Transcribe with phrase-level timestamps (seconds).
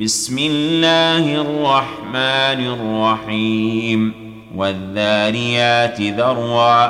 [0.02, 4.14] بسم الله الرحمن الرحيم.
[4.56, 6.88] والذاريات ذروا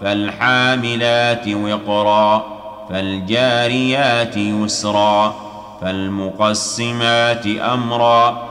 [0.00, 2.46] فالحاملات وقرا
[2.90, 5.34] فالجاريات يسرا
[5.82, 8.48] فالمقسمات أمرا.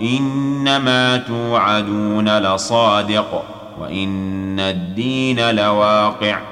[0.00, 3.44] إنما توعدون لصادق
[3.80, 6.51] وإن الدين لواقع.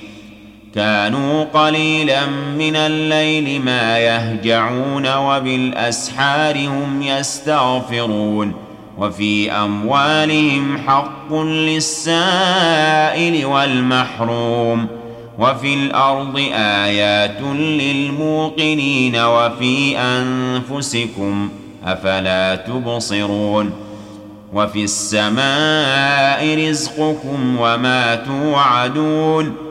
[0.75, 2.25] كانوا قليلا
[2.57, 8.53] من الليل ما يهجعون وبالأسحار هم يستغفرون
[8.97, 12.65] وفي أموالهم حق للسائل
[13.45, 14.87] والمحروم
[15.39, 21.49] وفي الأرض آيات للموقنين وفي أنفسكم
[21.85, 23.71] أفلا تبصرون
[24.53, 29.70] وفي السماء رزقكم وما توعدون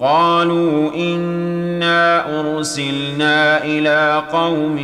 [0.00, 4.76] قالوا إنا أرسلنا إلى قوم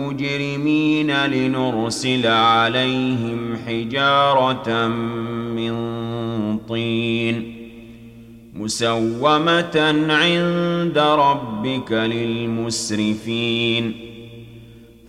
[0.00, 4.86] مجرمين لنرسل عليهم حجارة
[5.56, 5.72] من
[6.68, 7.54] طين
[8.54, 13.30] مسومة عند ربك للمسرفين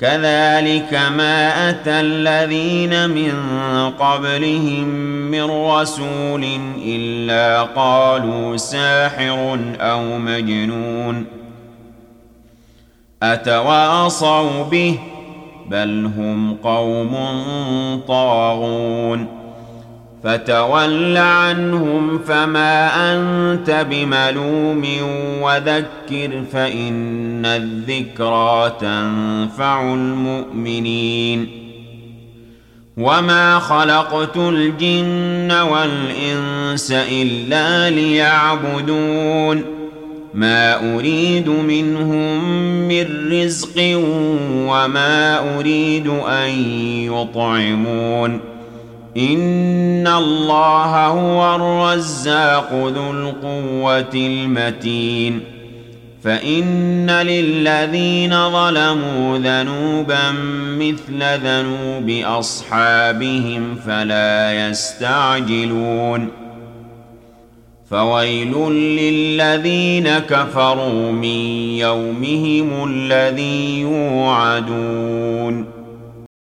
[0.00, 3.32] كذلك ما أتى الذين من
[3.90, 4.84] قبلهم
[5.30, 6.46] من رسول
[6.84, 11.26] إلا قالوا ساحر أو مجنون
[13.22, 14.98] أتواصوا به
[15.70, 17.16] بل هم قوم
[18.08, 19.35] طاغون
[20.24, 24.86] فتول عنهم فما أنت بملوم
[25.40, 31.48] وذكر فإن الذكرى تنفع المؤمنين
[32.96, 39.64] وما خلقت الجن والإنس إلا ليعبدون
[40.34, 42.48] ما أريد منهم
[42.88, 43.98] من رزق
[44.50, 46.50] وما أريد أن
[47.12, 48.55] يطعمون
[49.16, 55.40] إن الله هو الرزاق ذو القوة المتين
[56.22, 60.30] فإن للذين ظلموا ذنوبا
[60.78, 66.28] مثل ذنوب أصحابهم فلا يستعجلون
[67.90, 71.24] فويل للذين كفروا من
[71.78, 75.75] يومهم الذي يوعدون